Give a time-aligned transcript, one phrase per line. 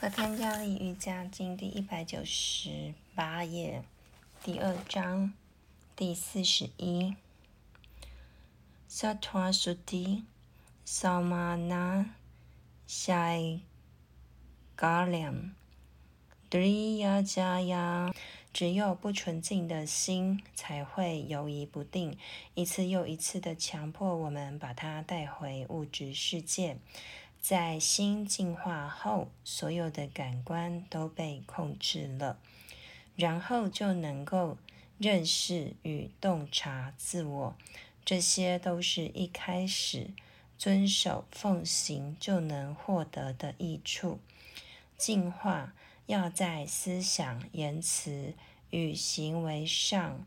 [0.00, 3.82] 和天加力瑜伽经第一百九十八页，
[4.44, 5.34] 第二章
[5.96, 7.16] 第四十一。
[8.88, 10.22] Satwa Shuddhi
[10.86, 12.10] Samana
[12.88, 13.58] Shai
[14.76, 15.50] Galam
[16.48, 18.14] Driya Jaya
[18.52, 22.16] 只有不纯净的心才会犹疑不定，
[22.54, 26.76] 一次又一次的强迫我们把它带回物质世界。
[27.40, 32.38] 在心净化后，所有的感官都被控制了，
[33.16, 34.58] 然后就能够
[34.98, 37.56] 认识与洞察自我。
[38.04, 40.10] 这些都是一开始
[40.56, 44.18] 遵守奉行就能获得的益处。
[44.96, 45.74] 净化
[46.06, 48.34] 要在思想、言辞
[48.70, 50.26] 与行为上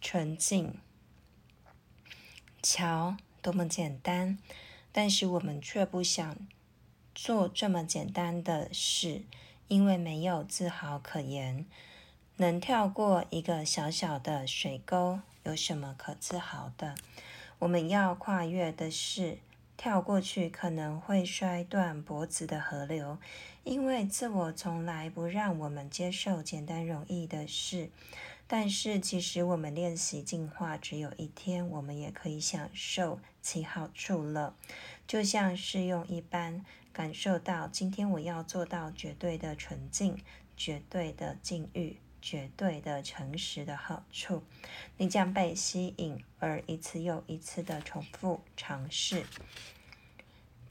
[0.00, 0.74] 纯净。
[2.62, 4.38] 瞧，多么简单！
[4.92, 6.36] 但是我们却不想
[7.14, 9.22] 做这么简单的事，
[9.68, 11.66] 因为没有自豪可言。
[12.36, 16.94] 能跳过一个小小的水沟，有什么可自豪的？
[17.58, 19.38] 我们要跨越的是
[19.76, 23.18] 跳过去可能会摔断脖子的河流，
[23.64, 27.90] 因为自我从来不让我们接受简单容易的事。
[28.52, 34.56] 但是，其实我们练习进化只有一天，我们也可以享受其好处了，
[35.06, 40.20] 就像试用一般，感受到今天我要做到绝对的纯净、
[40.56, 44.42] 绝对的禁欲、绝对的诚实的好处。
[44.96, 49.24] 你将被吸引，而一次又一次的重复尝试。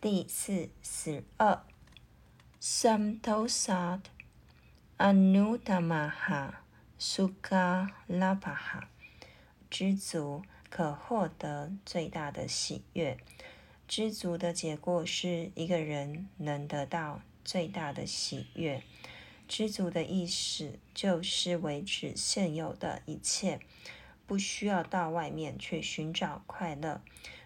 [0.02, 1.64] 第四十二
[2.60, 4.02] ，Samtosad
[4.98, 6.56] Anutamaha。
[7.02, 8.90] 苏嘎拉巴哈，
[9.70, 13.18] 知足可获得最大的喜悦。
[13.88, 18.84] 知足的结果是一个人能得到最大的喜悦。
[19.48, 23.62] 知足的意思就是维持现有的一切，
[24.28, 27.02] 不需要到外面去寻找快乐。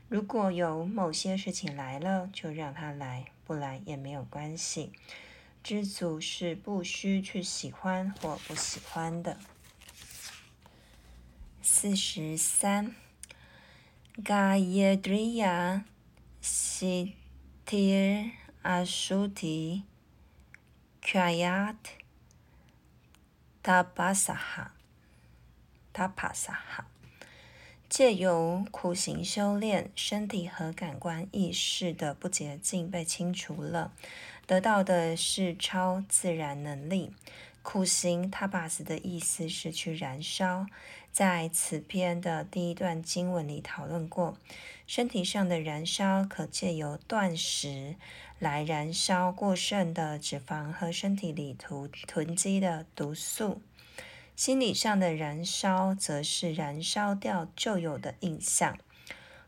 [0.10, 4.92] 如果有某些事情来了，就让它来，不来也没有关系。
[5.64, 9.38] 知足是不需去喜欢或不喜欢的。
[11.62, 12.94] 四十三
[14.22, 15.82] ，Gayatri
[16.44, 18.32] Siddhi
[18.62, 19.84] Ashuti
[21.02, 21.76] Kayat
[23.64, 24.68] Tapasaha
[25.94, 26.84] Tapasaha，
[27.88, 33.94] 借由苦行修炼，身体和感官意识的不洁净被清除了。
[34.46, 37.14] 得到的是超自然能力。
[37.62, 40.66] 苦行 tapas 的意思是去燃烧，
[41.14, 44.38] 在此篇的第一段经文里讨论过，
[44.86, 47.96] 身体上的燃烧可借由断食
[48.38, 53.62] 来燃烧过剩的脂肪和身体里囤囤积的毒素；
[54.36, 58.74] 心理上的燃烧则是燃烧掉旧有的印象；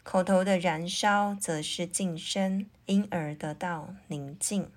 [0.04, 4.72] 口头的燃烧则是晋升，因而得到宁静。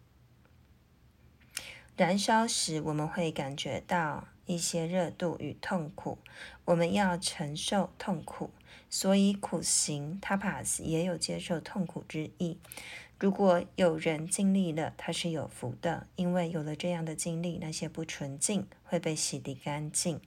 [1.98, 6.18] 燃烧时，我们会感觉到一些热度与痛苦。
[6.66, 8.50] 我们要承受痛苦，
[8.88, 12.56] 所以苦行 tapas 也有接受痛苦之意。
[13.18, 20.20] 如果有人经历了，他是有福的，因为有了这样的经历，那些不纯净会被洗涤干净。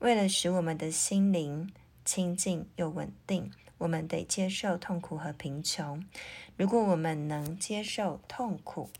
[0.00, 1.72] 为了使我们的心灵
[2.04, 6.04] 清净又稳定，我们得接受痛苦和贫穷。
[6.58, 8.90] 如果我们能接受痛苦，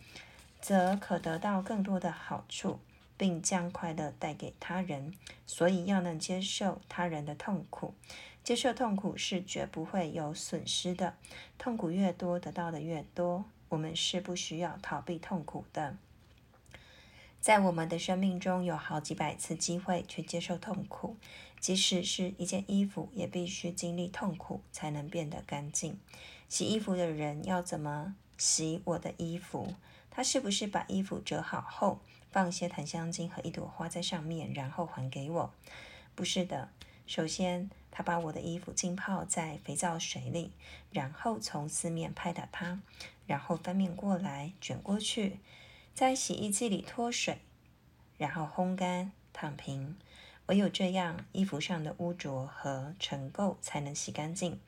[0.61, 2.81] 则可得到更多的好处，
[3.17, 5.15] 并将快乐带给他人。
[5.47, 7.95] 所以要能接受他人的痛苦，
[8.45, 11.15] 接受痛苦是绝不会有损失的。
[11.59, 13.45] 痛苦越多，得到的越多。
[13.71, 15.97] 我们是不需要逃避痛苦的。
[17.41, 21.17] 在我们的生命中有好几百次机会去接受痛苦，
[21.59, 25.99] 即使是一件衣服，也必须经历痛苦才能变得干净。
[26.49, 29.75] 洗衣服的人要怎么洗我的衣服？
[30.11, 32.01] 他是不是把衣服折好后，
[32.33, 35.53] 放些檀香精和一朵花在上面，然后还给我？
[36.15, 36.71] 不是的。
[37.07, 40.53] 首先，他把我的衣服浸泡在肥皂水里，
[40.91, 42.81] 然后从四面拍打它，
[43.27, 45.39] 然后翻面过来卷过去，
[45.93, 47.43] 在洗衣机里脱水，
[48.17, 49.99] 然后烘干躺平。
[50.47, 54.59] 唯有这样，衣服上的污浊和尘垢才能洗干净。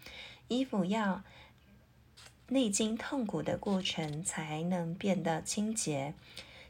[0.48, 1.22] 衣服要。
[2.52, 6.12] 历经痛苦的过程才能变得清洁。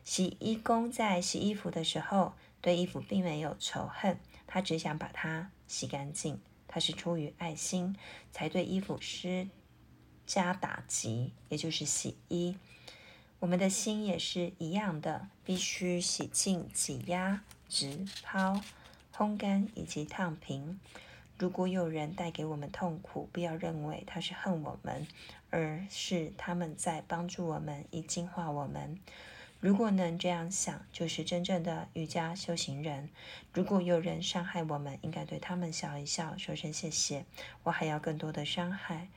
[0.05, 6.41] 洗衣工在洗衣服的时候，对衣服并没有仇恨，他只想把它洗干净。
[6.69, 7.97] 他是出于爱心
[8.31, 9.49] 才对衣服施
[10.25, 12.57] 加打击，也就是洗衣。
[13.41, 18.61] 我们的心也是一样的，必须洗净、挤压、直抛、
[19.13, 20.79] 烘干以及烫平。
[21.43, 25.09] 如果有人带给我们痛苦，不要认为他是恨我们，
[25.51, 28.97] 而是他们在帮助我们，以净化我们。
[29.59, 33.11] 如果能这样想，就是真正的瑜伽修行人。
[33.53, 37.25] 如果有人伤害我们，应该对他们笑一笑，说声谢谢。
[37.65, 39.09] 我还要更多的伤害。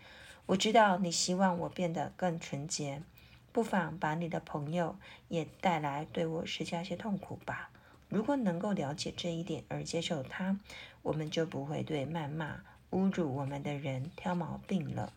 [0.48, 3.04] 我知道你希望我变得更纯洁，
[3.52, 7.70] 不妨把你的朋友也带来，对我施加些痛苦吧。
[8.10, 10.60] 如果能够了解这一点而接受它，
[11.02, 12.62] 我们就不会对谩骂、
[12.92, 15.12] 侮辱我们的人挑毛病了。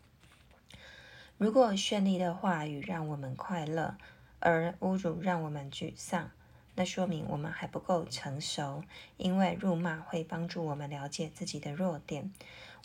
[1.37, 3.97] 如果绚丽的话语让我们快乐，
[4.41, 6.31] 而侮辱让我们沮丧，
[6.75, 8.83] 那说明我们还不够成熟。
[9.17, 12.33] 因为辱骂会帮助我们了解自己的弱点。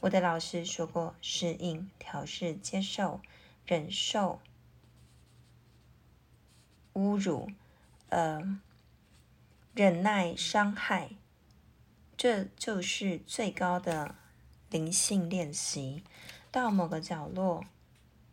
[0.02, 3.22] 我的老师说过：适应、调试、接受、
[3.66, 4.40] 忍受
[6.94, 7.50] 侮辱，
[8.10, 8.60] 呃，
[9.74, 11.12] 忍耐伤害，
[12.16, 14.16] 这就是最高的
[14.70, 16.04] 灵性练习。
[16.52, 17.66] 到某个角落。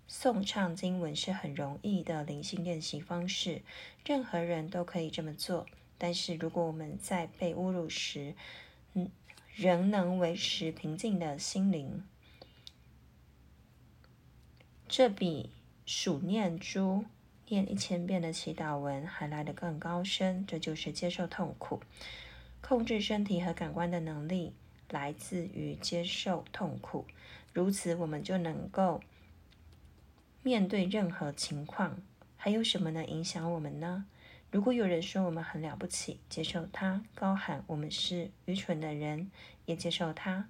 [0.06, 3.62] 诵唱经文是很容易的灵性练习方式，
[4.04, 5.68] 任何人都可以这么做。
[5.96, 8.34] 但是如果我们在被侮辱时，
[8.94, 9.08] 嗯，
[9.54, 12.04] 仍能维持平静的心灵，
[14.88, 15.50] 这比
[15.86, 17.04] 数念珠、
[17.50, 20.46] 念一千遍的祈祷文还来得更高深。
[20.46, 21.82] 这就是接受痛苦，
[22.62, 24.54] 控制身体和感官的能力
[24.88, 27.04] 来自于接受痛苦。
[27.52, 29.02] 如此，我们就能够。
[30.42, 31.98] 面对任何情况，
[32.36, 34.06] 还有什么能影响我们呢？
[34.50, 39.30] 如果有人说我们很了不起，接受他；高喊我们是愚蠢的人，
[39.66, 40.48] 也接受他。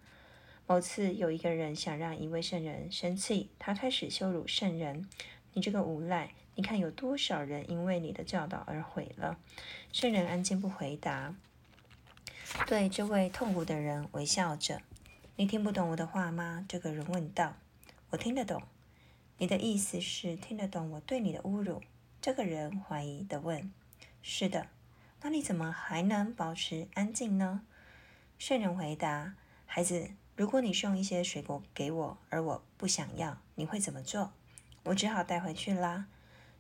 [0.69, 5.09] 某次有一个人想让一位圣人生气，他开始羞辱圣人
[5.55, 6.31] ：“你这个无赖！
[6.61, 9.39] 你看有多少人因为你的教导而毁了。”
[9.95, 11.35] 圣人安静不回答，
[12.67, 14.83] 对这位痛苦的人微笑着
[15.37, 17.57] ：“你听不懂我的话吗？”这个人问道。
[18.13, 18.63] “我听得懂。”
[19.39, 21.81] 你的意思是听得懂我对你的侮辱？
[22.21, 23.73] 这个人怀疑的问
[24.21, 24.67] ：“是的，
[25.23, 27.63] 那你怎么还能保持安静呢？”
[28.39, 29.33] 圣人回答
[29.65, 34.35] ：“孩子，如果你送一些水果给我，而我不想要，你会怎么做？”
[34.85, 36.07] 我只好带回去啦。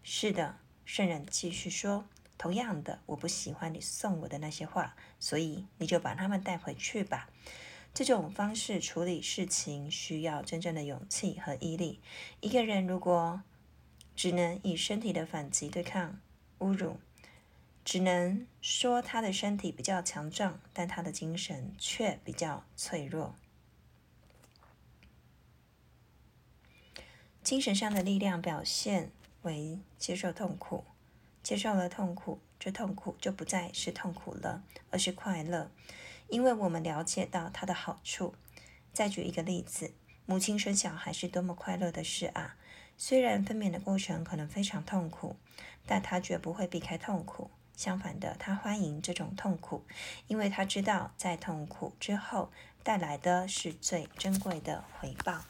[0.03, 2.07] 是的，圣人继续说
[2.37, 7.29] ：“同样的，我不喜欢你送我的那些话，所以你就把它们带回去吧。”
[7.93, 12.01] 这种方式处理事情需要真正的勇气和毅力。
[12.41, 13.43] 一个人如果
[14.15, 16.21] 只能以身体的反击对抗
[16.61, 17.01] 侮辱，
[17.85, 23.35] 只能说他的身体比较强壮，但他的精神却比较脆弱。
[27.43, 29.11] 精神上的力量表现
[29.43, 30.85] 为接受痛苦，
[31.43, 35.71] 接受了痛苦，这痛苦就不再是痛苦了，而是快乐。
[36.29, 38.35] 因为我们了解到它的好处。
[38.93, 39.93] 再举一个例子，
[40.27, 42.57] 母亲生小孩是多么快乐的事啊！
[42.97, 45.37] 虽然分娩的过程可能非常痛苦，
[45.87, 47.51] 但她绝不会避开痛苦。
[47.77, 49.85] 相反的，她欢迎这种痛苦，
[50.27, 52.51] 因为她知道在痛苦之后
[52.83, 55.45] 带来的是最珍贵的回报。